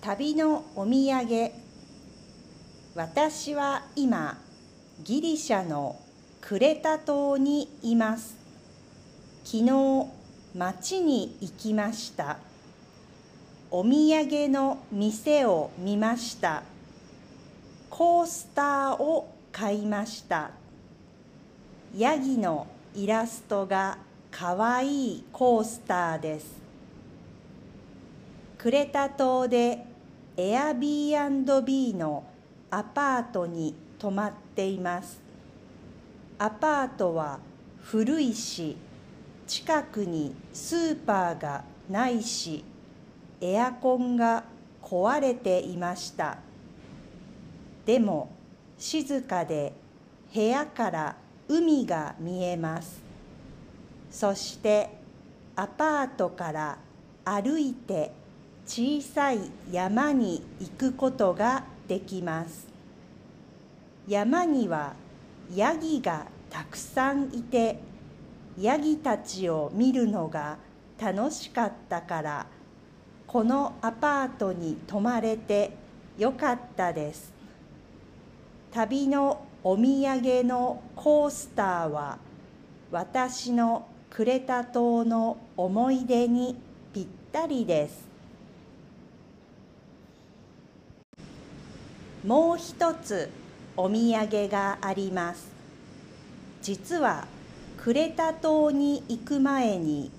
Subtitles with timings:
[0.00, 1.50] 旅のお土産。
[2.94, 4.38] 私は今
[5.02, 5.96] ギリシャの
[6.40, 8.36] クレタ島にいます。
[9.44, 10.06] 昨日
[10.54, 12.38] 町に行きました。
[13.70, 16.62] お土産の店を見ました。
[17.90, 20.50] コースターを買いました。
[21.96, 23.98] ヤギのイラストが
[24.30, 26.65] かわいいコースターです。
[28.66, 29.78] クレタ島で
[30.36, 32.24] エアビービーの
[32.68, 35.20] アパートに泊まっています。
[36.36, 37.38] アパートは
[37.80, 38.76] 古いし
[39.46, 42.64] 近くにスーパーがないし
[43.40, 44.42] エアコンが
[44.82, 46.38] 壊れていました。
[47.84, 48.30] でも
[48.76, 49.74] 静かで
[50.34, 53.00] 部屋から海が見えます。
[54.10, 54.90] そして
[55.54, 56.78] アパートから
[57.24, 58.25] 歩いて
[58.66, 59.38] 小さい
[59.70, 62.66] 山に行くことができます。
[64.08, 64.94] 山には
[65.54, 67.78] ヤギがたくさんいて
[68.58, 70.58] ヤギたちを見るのが
[71.00, 72.46] 楽しかったから
[73.26, 75.76] このアパートに泊まれて
[76.18, 77.32] よかったです。
[78.72, 82.18] 旅のお土産のコースターは
[82.90, 86.56] 私のクレタ島の思い出に
[86.92, 88.15] ぴったりです。
[92.26, 93.30] もう一つ
[93.76, 95.46] お土産があります。
[96.60, 97.28] 実は
[97.76, 100.10] クレタ島に行く前に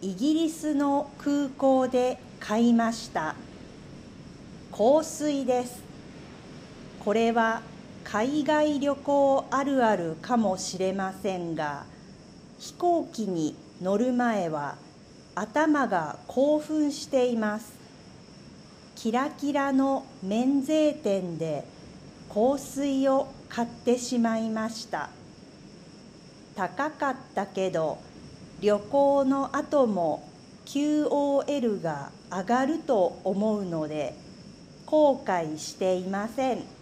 [0.00, 3.34] イギリスの空港で買いました。
[4.72, 5.82] 香水です。
[7.04, 7.60] これは
[8.02, 11.84] 海外旅行あるあるかもしれませんが
[12.58, 14.76] 飛行機に乗る前は
[15.34, 17.81] 頭が興奮しています。
[19.02, 21.64] キラキラの免税店で
[22.32, 25.10] 香水を買ってしまいました
[26.54, 27.98] 高かったけど
[28.60, 30.22] 旅行の後も
[30.66, 34.14] QOL が上がると思うので
[34.86, 36.81] 後悔していません。